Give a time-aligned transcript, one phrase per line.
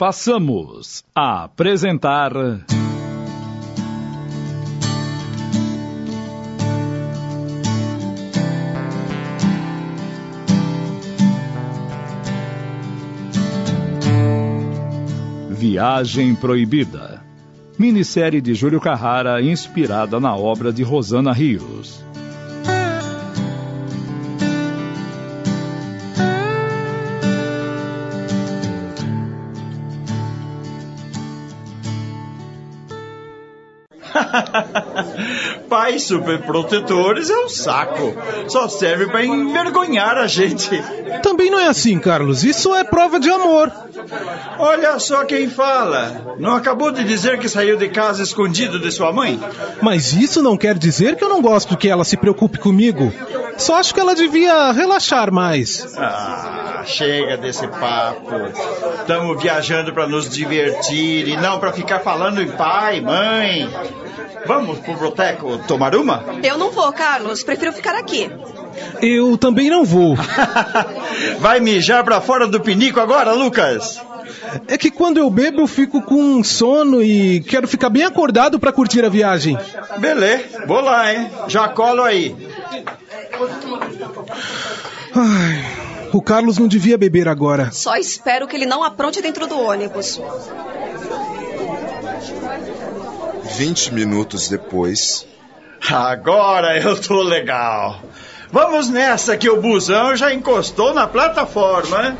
[0.00, 2.32] passamos a apresentar.
[15.50, 17.22] Viagem Proibida.
[17.78, 22.09] Minissérie de Júlio Carrara inspirada na obra de Rosana Rios.
[35.70, 38.12] Pais superprotetores é um saco.
[38.48, 40.68] Só serve para envergonhar a gente.
[41.22, 42.42] Também não é assim, Carlos.
[42.42, 43.70] Isso é prova de amor.
[44.58, 46.34] Olha só quem fala.
[46.40, 49.38] Não acabou de dizer que saiu de casa escondido de sua mãe?
[49.80, 53.12] Mas isso não quer dizer que eu não gosto que ela se preocupe comigo.
[53.56, 55.96] Só acho que ela devia relaxar mais.
[55.96, 58.34] Ah, chega desse papo.
[59.00, 63.70] Estamos viajando para nos divertir e não para ficar falando em pai, mãe.
[64.46, 66.24] Vamos pro boteco tomar uma?
[66.42, 67.42] Eu não vou, Carlos.
[67.42, 68.30] Prefiro ficar aqui.
[69.02, 70.16] Eu também não vou.
[71.38, 74.00] Vai mijar pra fora do pinico agora, Lucas?
[74.66, 78.72] É que quando eu bebo eu fico com sono e quero ficar bem acordado para
[78.72, 79.58] curtir a viagem.
[79.98, 81.30] Beleza, vou lá, hein?
[81.48, 82.34] Já colo aí.
[85.14, 85.64] Ai,
[86.12, 87.70] o Carlos não devia beber agora.
[87.72, 90.20] Só espero que ele não apronte dentro do ônibus.
[93.60, 95.26] 20 minutos depois.
[95.90, 98.00] Agora eu tô legal.
[98.50, 102.16] Vamos nessa que o busão já encostou na plataforma.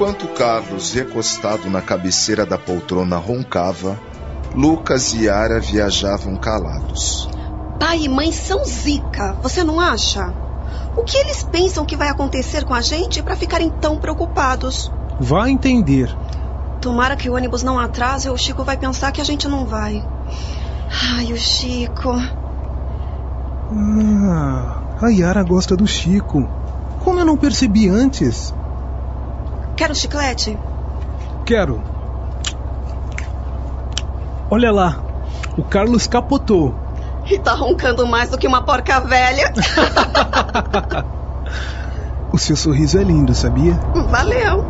[0.00, 4.00] Enquanto Carlos, recostado na cabeceira da poltrona, roncava,
[4.54, 7.28] Lucas e Yara viajavam calados.
[7.78, 10.32] Pai e mãe são zica, você não acha?
[10.96, 14.90] O que eles pensam que vai acontecer com a gente para ficarem tão preocupados?
[15.20, 16.08] Vai entender.
[16.80, 19.66] Tomara que o ônibus não atrase ou o Chico vai pensar que a gente não
[19.66, 20.02] vai.
[21.18, 22.12] Ai, o Chico.
[23.70, 26.48] Ah, a Yara gosta do Chico.
[27.04, 28.54] Como eu não percebi antes?
[29.80, 30.58] Quer um chiclete?
[31.46, 31.82] Quero.
[34.50, 35.02] Olha lá,
[35.56, 36.74] o Carlos capotou.
[37.24, 39.50] E tá roncando mais do que uma porca velha.
[42.30, 43.72] o seu sorriso é lindo, sabia?
[44.10, 44.66] Valeu.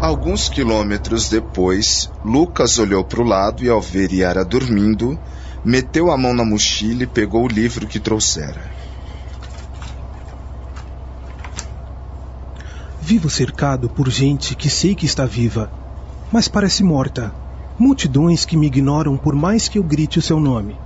[0.00, 5.18] Alguns quilômetros depois, Lucas olhou para o lado e, ao ver Yara dormindo,
[5.64, 8.85] meteu a mão na mochila e pegou o livro que trouxera.
[13.08, 15.70] Vivo cercado por gente que sei que está viva,
[16.32, 17.32] mas parece morta.
[17.78, 20.76] Multidões que me ignoram por mais que eu grite o seu nome.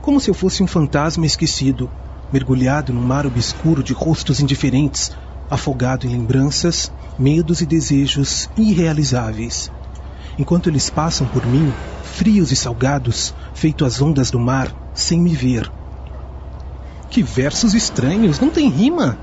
[0.00, 1.90] Como se eu fosse um fantasma esquecido,
[2.32, 5.10] mergulhado num mar obscuro de rostos indiferentes,
[5.50, 9.68] afogado em lembranças, medos e desejos irrealizáveis.
[10.38, 11.72] Enquanto eles passam por mim,
[12.04, 15.68] frios e salgados, feito as ondas do mar, sem me ver.
[17.10, 19.18] Que versos estranhos, não tem rima.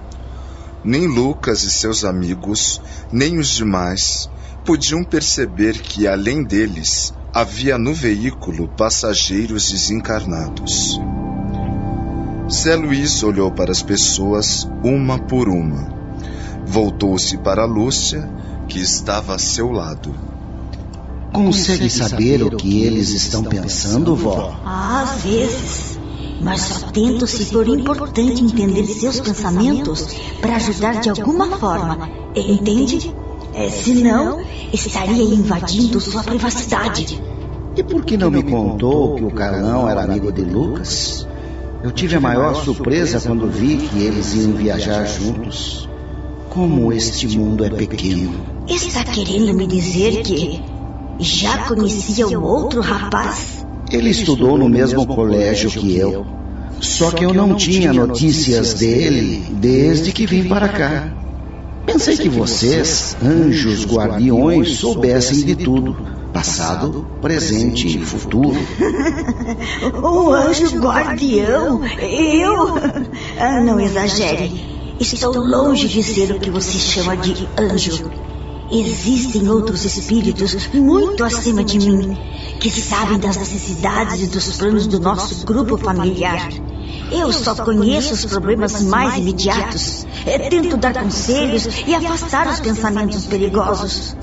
[0.84, 2.82] Nem Lucas e seus amigos,
[3.12, 4.30] nem os demais,
[4.66, 11.00] podiam perceber que, além deles, havia no veículo passageiros desencarnados.
[12.52, 15.88] Zé Luiz olhou para as pessoas uma por uma.
[16.66, 18.30] Voltou-se para Lúcia,
[18.68, 20.14] que estava a seu lado.
[21.32, 24.60] Consegue saber o que eles estão pensando, vó?
[24.66, 25.91] Às vezes
[26.42, 30.08] mas só tento se for importante entender seus pensamentos
[30.42, 33.14] para ajudar de alguma forma, entende?
[33.54, 34.42] É, senão,
[34.72, 37.22] estaria invadindo sua privacidade.
[37.76, 41.28] E por que não me contou que o Carlão era amigo de Lucas?
[41.84, 45.90] Eu tive a maior surpresa quando vi que eles iam viajar juntos.
[46.50, 48.34] Como este mundo é pequeno.
[48.68, 50.62] Está querendo me dizer que
[51.20, 53.66] já conhecia o outro rapaz?
[53.92, 56.26] Ele estudou no mesmo colégio que eu.
[56.80, 61.14] Só que eu não tinha notícias dele desde que vim para cá.
[61.86, 65.96] Pensei que vocês, anjos guardiões, soubessem de tudo.
[66.34, 68.58] Passado, presente e futuro.
[70.02, 71.82] o anjo guardião?
[72.00, 72.76] Eu?
[73.38, 74.72] Ah, não exagere.
[75.00, 78.10] Estou longe de ser o que você chama de anjo.
[78.72, 82.18] Existem outros espíritos muito acima de mim
[82.58, 86.50] que sabem das necessidades e dos planos do nosso grupo familiar.
[87.12, 90.08] Eu só conheço os problemas mais imediatos.
[90.26, 94.16] É, tento dar conselhos e afastar os pensamentos perigosos.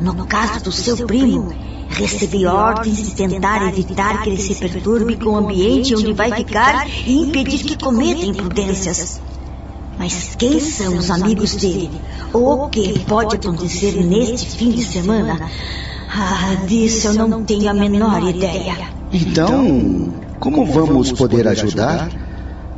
[0.00, 1.52] No caso do seu primo,
[1.90, 6.88] recebi ordens de tentar evitar que ele se perturbe com o ambiente onde vai ficar
[7.06, 9.20] e impedir que cometa imprudências.
[10.00, 11.90] Mas quem são os amigos dele?
[12.32, 15.38] Ou o que pode acontecer neste fim de semana?
[16.10, 18.88] Ah, disso eu não tenho a menor ideia.
[19.12, 22.08] Então, como vamos poder ajudar?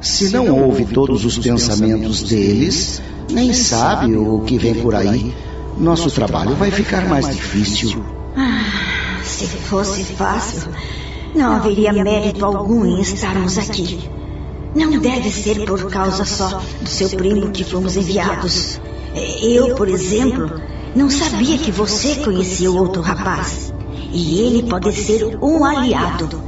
[0.01, 5.33] Se não ouve todos os pensamentos deles, nem sabe o que vem por aí,
[5.79, 8.05] nosso trabalho vai ficar mais difícil.
[8.37, 10.73] Ah, se fosse fácil,
[11.37, 14.11] não haveria mérito algum em estarmos aqui.
[14.75, 18.81] Não deve ser por causa só do seu primo que fomos enviados.
[19.43, 20.61] Eu, por exemplo,
[20.95, 23.73] não sabia que você conhecia o outro rapaz.
[24.11, 26.43] E ele pode ser um aliado.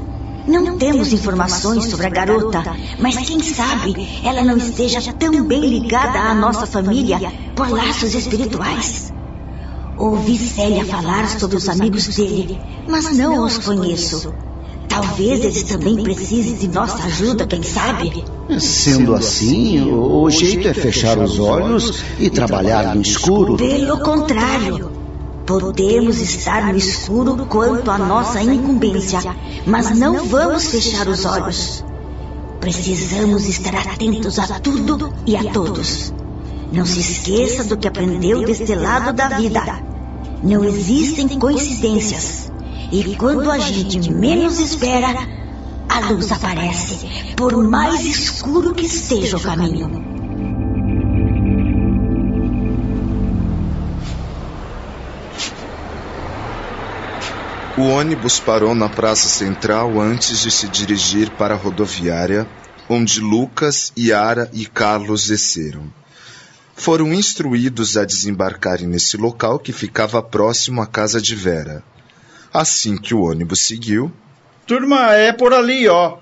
[0.46, 2.62] Não temos informações sobre a garota,
[2.98, 9.12] mas quem sabe ela não esteja tão bem ligada à nossa família por laços espirituais.
[9.96, 14.34] Ouvi Célia falar sobre os amigos dele, mas não os conheço.
[14.94, 18.25] Talvez eles também precisem de nossa ajuda, quem sabe?
[18.61, 23.56] Sendo assim, o jeito é fechar os olhos e trabalhar no escuro.
[23.56, 24.93] Pelo contrário.
[25.44, 29.20] Podemos estar no escuro quanto à nossa incumbência,
[29.67, 31.85] mas não vamos fechar os olhos.
[32.61, 36.14] Precisamos estar atentos a tudo e a todos.
[36.73, 39.61] Não se esqueça do que aprendeu deste lado da vida.
[40.41, 42.53] Não existem coincidências.
[42.92, 45.14] E quando a gente menos espera,
[45.88, 50.14] a luz aparece, por mais escuro que seja o caminho.
[57.76, 62.46] O ônibus parou na praça central antes de se dirigir para a rodoviária,
[62.88, 65.92] onde Lucas, Yara e Carlos desceram.
[66.76, 71.82] Foram instruídos a desembarcarem nesse local que ficava próximo à casa de Vera.
[72.54, 74.12] Assim que o ônibus seguiu.
[74.64, 76.18] Turma, é por ali, ó.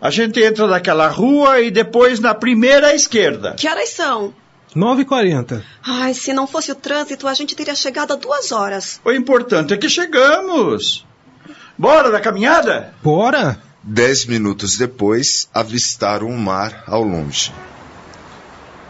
[0.00, 3.52] A gente entra naquela rua e depois na primeira à esquerda.
[3.52, 4.34] Que horas são?
[4.74, 5.62] 9h40.
[5.86, 8.98] Ai, se não fosse o trânsito, a gente teria chegado a duas horas.
[9.04, 11.06] O importante é que chegamos.
[11.76, 12.94] Bora da caminhada?
[13.02, 13.60] Bora!
[13.82, 17.52] Dez minutos depois, avistaram o mar ao longe.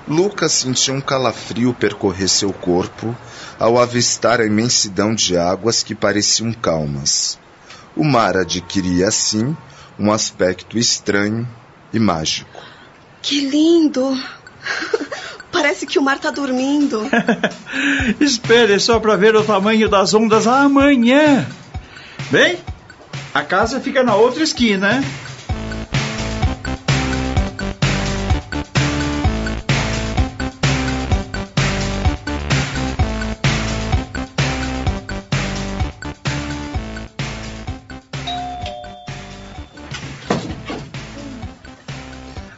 [0.07, 3.17] Lucas sentiu um calafrio percorrer seu corpo
[3.59, 7.39] ao avistar a imensidão de águas que pareciam calmas.
[7.97, 9.57] O mar adquiria, assim,
[9.99, 11.49] um aspecto estranho
[11.93, 12.63] e mágico.
[13.23, 14.19] Que lindo!
[15.51, 17.03] Parece que o mar tá dormindo.
[18.21, 21.47] Espere só para ver o tamanho das ondas amanhã.
[22.31, 22.59] Bem,
[23.33, 25.03] a casa fica na outra esquina.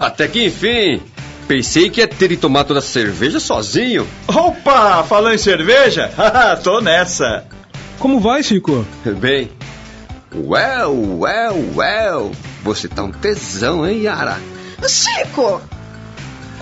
[0.06, 1.02] Até que enfim.
[1.48, 4.06] Pensei que ia ter de tomar toda a cerveja sozinho.
[4.28, 6.12] Opa, falando em cerveja?
[6.62, 7.44] Tô nessa.
[7.98, 8.86] Como vai, Chico?
[9.18, 9.50] Bem.
[10.32, 12.30] Well, well, well.
[12.62, 14.38] Você tá um tesão, hein, Yara?
[14.88, 15.60] Chico!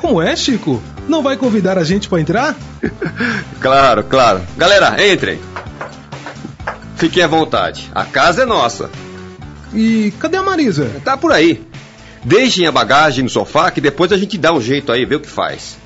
[0.00, 0.82] Como é, Chico?
[1.06, 2.56] Não vai convidar a gente para entrar?
[3.60, 4.40] claro, claro.
[4.56, 5.38] Galera, entrem.
[6.96, 7.90] Fiquem à vontade.
[7.94, 8.88] A casa é nossa.
[9.74, 10.90] E cadê a Marisa?
[11.04, 11.62] Tá por aí.
[12.24, 15.20] Deixem a bagagem no sofá que depois a gente dá um jeito aí, vê o
[15.20, 15.76] que faz.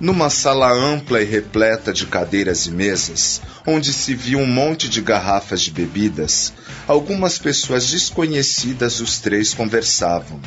[0.00, 5.00] Numa sala ampla e repleta de cadeiras e mesas, onde se viu um monte de
[5.00, 6.52] garrafas de bebidas,
[6.88, 10.40] algumas pessoas desconhecidas os três conversavam,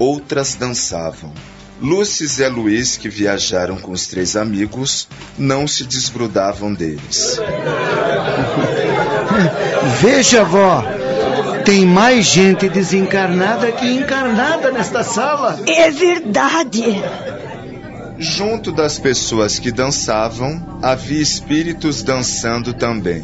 [0.00, 1.32] outras dançavam.
[1.80, 5.06] Lúcia e Zé Luiz, que viajaram com os três amigos,
[5.38, 7.38] não se desgrudavam deles.
[10.02, 10.82] Veja, vó,
[11.68, 15.60] tem mais gente desencarnada que encarnada nesta sala.
[15.66, 16.82] É verdade.
[18.16, 23.22] Junto das pessoas que dançavam, havia espíritos dançando também.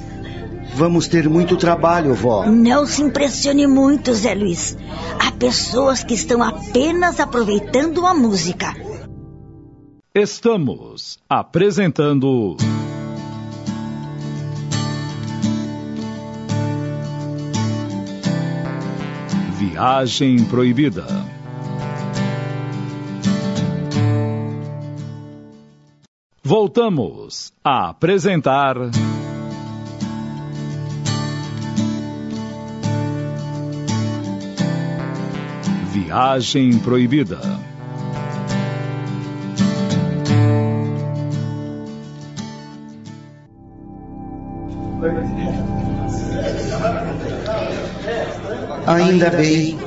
[0.75, 2.45] Vamos ter muito trabalho, vó.
[2.45, 4.77] Não se impressione muito, Zé Luiz.
[5.19, 8.75] Há pessoas que estão apenas aproveitando a música.
[10.15, 12.59] Estamos apresentando.
[19.75, 21.05] Viagem Proibida.
[26.45, 28.77] Voltamos a apresentar.
[35.93, 37.74] Viagem Proibida.
[48.87, 49.79] Ainda bem.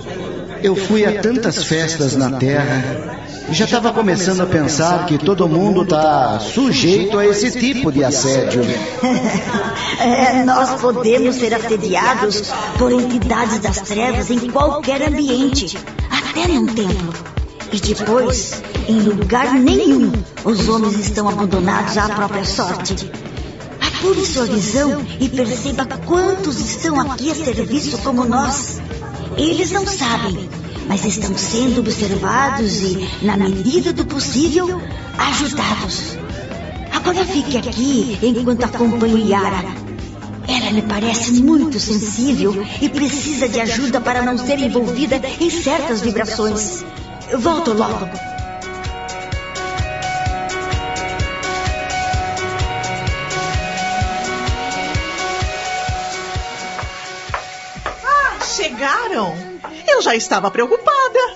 [0.63, 3.17] Eu fui a tantas festas na Terra
[3.49, 8.03] e já estava começando a pensar que todo mundo está sujeito a esse tipo de
[8.03, 8.63] assédio.
[9.99, 15.75] É, nós podemos ser assediados por entidades das trevas em qualquer ambiente,
[16.11, 17.13] até num templo.
[17.73, 20.11] E depois, em lugar nenhum,
[20.45, 23.09] os homens estão abandonados à própria sorte.
[23.97, 28.79] Apure sua visão e perceba quantos estão aqui a serviço como nós.
[29.35, 30.47] Eles não sabem,
[30.87, 34.79] mas estão sendo observados e, na medida do possível,
[35.17, 36.15] ajudados.
[36.93, 39.65] Agora fique aqui enquanto acompanho Yara.
[40.47, 46.01] Ela me parece muito sensível e precisa de ajuda para não ser envolvida em certas
[46.01, 46.85] vibrações.
[47.39, 48.36] Volto logo.
[58.77, 59.35] Chegaram!
[59.87, 61.35] Eu já estava preocupada.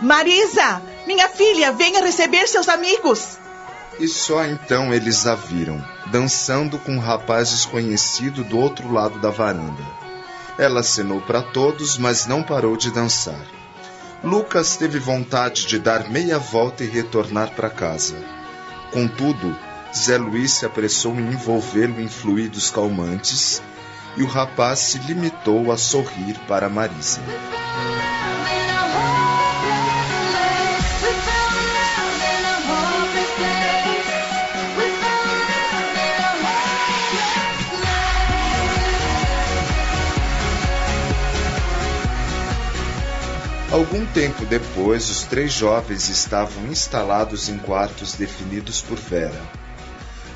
[0.00, 3.38] Marisa, minha filha, venha receber seus amigos.
[4.00, 9.30] E só então eles a viram, dançando com um rapaz desconhecido do outro lado da
[9.30, 9.82] varanda.
[10.58, 13.46] Ela acenou para todos, mas não parou de dançar.
[14.24, 18.16] Lucas teve vontade de dar meia volta e retornar para casa.
[18.92, 19.56] Contudo,
[19.94, 23.62] Zé Luiz se apressou em envolvê-lo em fluidos calmantes
[24.16, 27.20] e o rapaz se limitou a sorrir para Marisa.
[43.72, 49.42] Algum tempo depois, os três jovens estavam instalados em quartos definidos por Vera.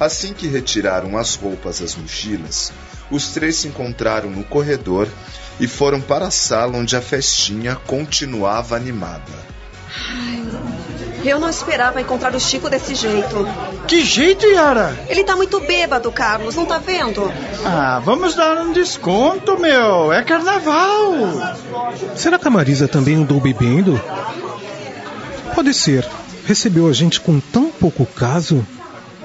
[0.00, 2.72] Assim que retiraram as roupas das mochilas,
[3.10, 5.08] os três se encontraram no corredor
[5.58, 9.32] e foram para a sala onde a festinha continuava animada.
[11.24, 13.48] Eu não esperava encontrar o Chico desse jeito.
[13.88, 14.96] Que jeito, Yara?
[15.08, 17.32] Ele tá muito bêbado, Carlos, não tá vendo?
[17.64, 20.12] Ah, vamos dar um desconto, meu.
[20.12, 21.14] É carnaval.
[22.14, 24.00] Será que a Marisa também andou bebendo?
[25.54, 26.06] Pode ser.
[26.44, 28.64] Recebeu a gente com tão pouco caso?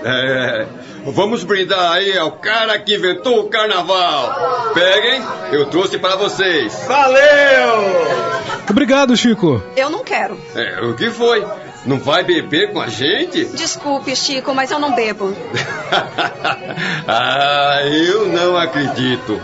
[0.03, 0.65] É,
[1.05, 4.71] vamos brindar aí ao cara que inventou o carnaval.
[4.73, 6.85] Peguem, eu trouxe para vocês.
[6.87, 8.21] Valeu!
[8.69, 9.61] Obrigado, Chico.
[9.75, 10.37] Eu não quero.
[10.55, 11.45] É, o que foi?
[11.85, 13.45] Não vai beber com a gente?
[13.45, 15.35] Desculpe, Chico, mas eu não bebo.
[17.07, 19.41] ah, eu não acredito.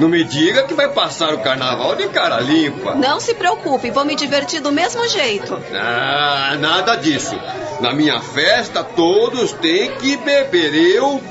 [0.00, 2.94] Não me diga que vai passar o carnaval de cara limpa.
[2.94, 5.62] Não se preocupe, vou me divertir do mesmo jeito.
[5.74, 7.38] Ah, nada disso.
[7.80, 10.74] Na minha festa todos têm que beber.
[10.74, 11.22] Eu.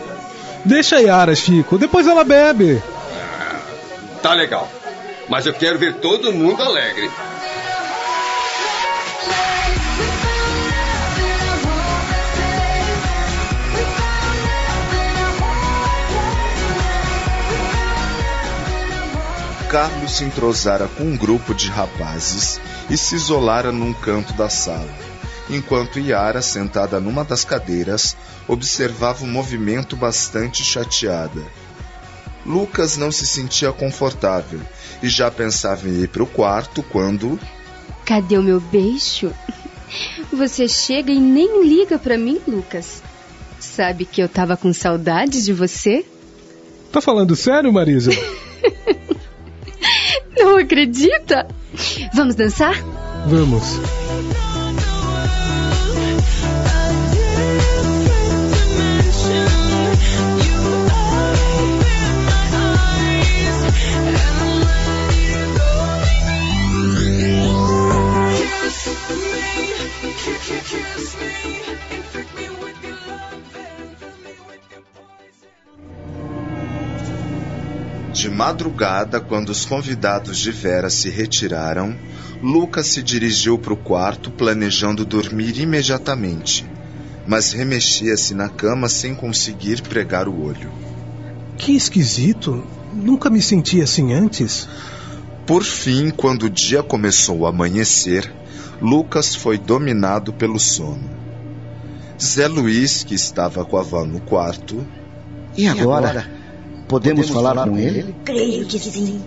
[0.64, 1.80] Deixa a Yara, Chico.
[1.80, 2.80] Depois ela bebe.
[3.12, 3.60] Ah,
[4.22, 4.70] tá legal.
[5.28, 7.10] Mas eu quero ver todo mundo alegre.
[19.70, 22.60] Carlos se entrosara com um grupo de rapazes
[22.90, 24.90] e se isolara num canto da sala,
[25.48, 31.46] enquanto Yara, sentada numa das cadeiras, observava o movimento bastante chateada.
[32.44, 34.60] Lucas não se sentia confortável
[35.04, 37.40] e já pensava em ir para o quarto quando.
[38.06, 39.32] Cadê o meu beijo?
[40.34, 43.04] Você chega e nem liga para mim, Lucas.
[43.60, 46.04] Sabe que eu tava com saudades de você?
[46.92, 48.10] Tá falando sério, Marisa?
[50.44, 51.48] Não acredita?
[52.14, 52.76] Vamos dançar?
[53.28, 53.80] Vamos.
[78.20, 81.96] De madrugada, quando os convidados de Vera se retiraram,
[82.44, 86.70] Lucas se dirigiu para o quarto planejando dormir imediatamente,
[87.26, 90.70] mas remexia-se na cama sem conseguir pregar o olho.
[91.58, 92.62] Que esquisito.
[92.94, 94.68] Nunca me senti assim antes.
[95.48, 98.30] Por fim, quando o dia começou a amanhecer,
[98.82, 101.10] Lucas foi dominado pelo sono.
[102.22, 104.86] Zé Luiz, que estava com a Van no quarto.
[105.56, 106.39] E agora?
[106.90, 108.16] Podemos, falar com ele?
[108.26, 109.24] Creio que sim.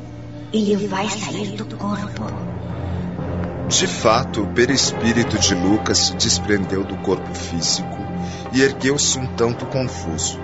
[0.52, 2.26] Ele vai sair do corpo.
[3.68, 7.96] De fato, o perispírito de Lucas se desprendeu do corpo físico
[8.52, 10.40] e ergueu-se um tanto confuso.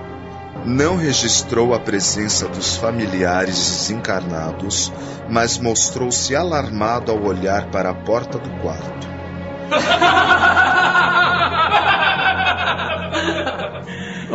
[0.64, 4.92] Não registrou a presença dos familiares desencarnados,
[5.28, 9.08] mas mostrou-se alarmado ao olhar para a porta do quarto.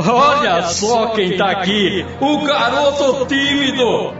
[0.09, 4.13] Olha só quem tá aqui, o garoto tímido.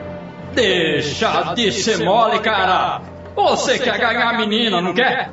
[0.54, 3.02] Deixa de ser mole, cara.
[3.36, 5.32] Você quer ganhar a menina, não quer?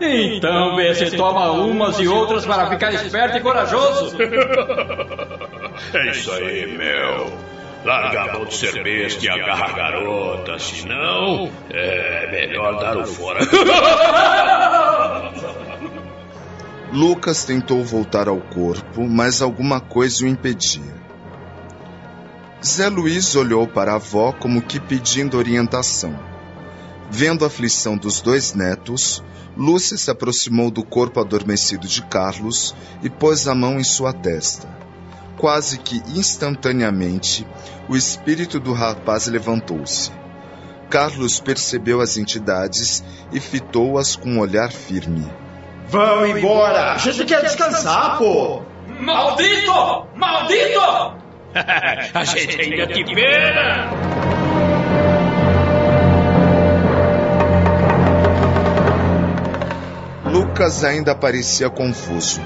[0.00, 4.16] Então vê se toma umas e outras para ficar esperto e corajoso.
[5.94, 7.32] É isso aí, meu.
[7.84, 13.06] Larga a mão de ser besta e agarra a garota, senão é melhor dar o
[13.06, 13.40] fora.
[16.92, 20.94] Lucas tentou voltar ao corpo, mas alguma coisa o impedia.
[22.62, 26.14] Zé Luiz olhou para a avó como que pedindo orientação.
[27.10, 29.24] Vendo a aflição dos dois netos,
[29.56, 34.68] Lúcia se aproximou do corpo adormecido de Carlos e pôs a mão em sua testa.
[35.38, 37.46] Quase que instantaneamente,
[37.88, 40.10] o espírito do rapaz levantou-se.
[40.90, 45.26] Carlos percebeu as entidades e fitou-as com um olhar firme.
[45.92, 46.94] Vão embora!
[46.94, 48.62] A gente quer descansar, pô!
[48.98, 50.06] Maldito!
[50.16, 50.80] Maldito!
[52.14, 53.90] a gente ainda te pena!
[60.24, 62.40] Lucas ainda parecia confuso.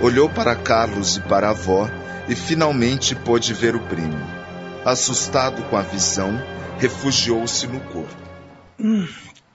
[0.00, 1.88] Olhou para Carlos e para a avó
[2.28, 4.26] e finalmente pôde ver o primo.
[4.84, 6.32] Assustado com a visão,
[6.80, 8.16] refugiou-se no corpo.
[8.80, 9.06] Hum,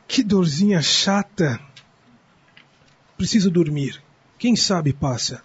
[0.07, 1.59] que dorzinha chata.
[3.23, 4.03] Preciso dormir.
[4.37, 5.41] Quem sabe passa.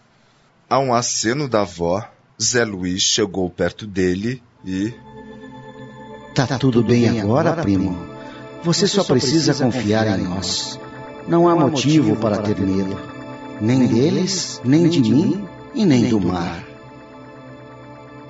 [0.68, 2.04] A um aceno da avó,
[2.42, 4.92] Zé Luiz chegou perto dele e.
[6.34, 7.96] Tá tudo bem agora, primo?
[8.64, 10.76] Você só precisa confiar em nós.
[11.28, 13.00] Não há motivo para ter medo.
[13.60, 16.64] Nem deles, nem de mim e nem do mar.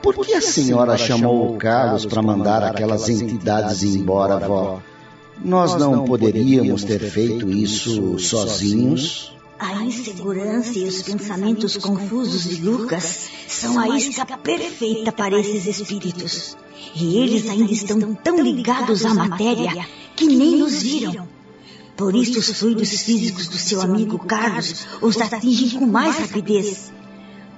[0.03, 4.83] Por que a senhora chamou o Carlos para mandar aquelas entidades embora, vó?
[5.43, 9.38] Nós não poderíamos ter feito isso sozinhos?
[9.59, 16.57] A insegurança e os pensamentos confusos de Lucas são a isca perfeita para esses espíritos.
[16.95, 21.29] E eles ainda estão tão ligados à matéria que nem nos viram.
[21.97, 26.93] Por isso, os fluidos físicos do seu amigo Carlos os atingem com mais rapidez.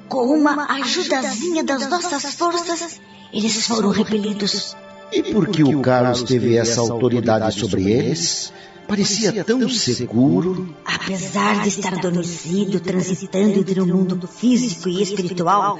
[0.09, 2.99] Com uma ajudazinha das nossas forças,
[3.31, 4.75] eles foram repelidos.
[5.13, 8.51] E por que o Carlos teve essa autoridade sobre eles?
[8.90, 10.74] Parecia tão seguro.
[10.85, 15.79] Apesar de estar adormecido, transitando entre o mundo físico e espiritual,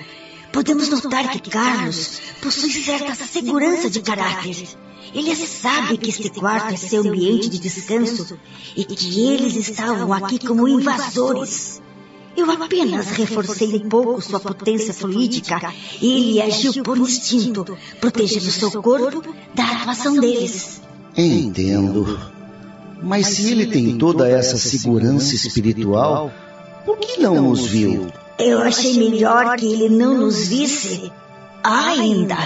[0.53, 4.65] podemos notar que Carlos possui certa segurança de caráter.
[5.13, 8.39] Ele sabe que este quarto é seu ambiente de descanso
[8.77, 11.83] e que eles estavam aqui como invasores.
[12.37, 18.71] Eu apenas reforcei um pouco sua potência fluídica e ele agiu por instinto, protegendo seu
[18.81, 20.81] corpo da atuação deles.
[21.17, 22.39] Entendo.
[23.03, 26.31] Mas se ele tem toda essa segurança espiritual,
[26.85, 28.09] por que não nos viu?
[28.39, 31.11] Eu achei melhor que ele não nos visse
[31.63, 32.37] ainda.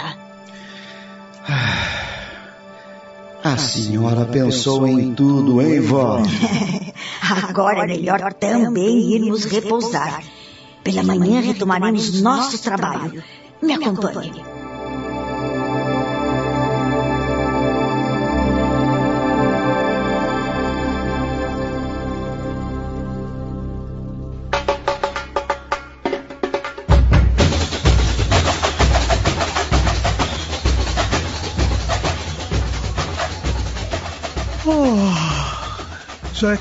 [3.45, 6.23] A senhora pensou em tudo, hein, vó?
[7.49, 10.23] Agora é melhor também irmos repousar.
[10.83, 13.23] Pela manhã retomaremos nosso trabalho.
[13.63, 14.54] Me acompanhe.
[36.45, 36.57] Já é